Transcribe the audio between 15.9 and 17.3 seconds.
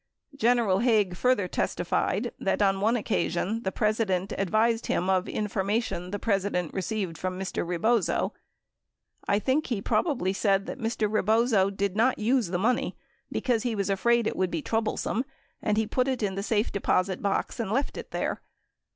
it in the safe deposit